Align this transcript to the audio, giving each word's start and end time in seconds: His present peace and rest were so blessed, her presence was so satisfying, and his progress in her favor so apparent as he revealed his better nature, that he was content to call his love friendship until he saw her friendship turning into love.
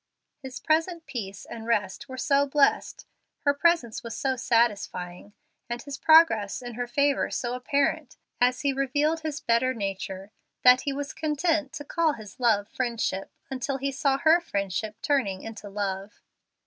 His 0.41 0.59
present 0.59 1.05
peace 1.05 1.45
and 1.45 1.67
rest 1.67 2.09
were 2.09 2.17
so 2.17 2.47
blessed, 2.47 3.05
her 3.41 3.53
presence 3.53 4.01
was 4.01 4.17
so 4.17 4.35
satisfying, 4.35 5.33
and 5.69 5.79
his 5.83 5.99
progress 5.99 6.63
in 6.63 6.73
her 6.73 6.87
favor 6.87 7.29
so 7.29 7.53
apparent 7.53 8.17
as 8.39 8.61
he 8.61 8.73
revealed 8.73 9.19
his 9.19 9.39
better 9.41 9.75
nature, 9.75 10.31
that 10.63 10.81
he 10.81 10.91
was 10.91 11.13
content 11.13 11.71
to 11.73 11.85
call 11.85 12.13
his 12.13 12.39
love 12.39 12.67
friendship 12.67 13.31
until 13.51 13.77
he 13.77 13.91
saw 13.91 14.17
her 14.17 14.41
friendship 14.41 14.95
turning 15.03 15.43
into 15.43 15.69
love. 15.69 16.23